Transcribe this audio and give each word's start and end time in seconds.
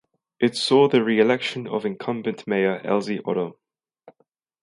It 0.39 0.55
saw 0.57 0.87
the 0.87 1.03
reelection 1.03 1.67
of 1.67 1.85
incumbent 1.85 2.47
mayor 2.47 2.81
Elzie 2.83 3.19
Odom. 3.21 3.53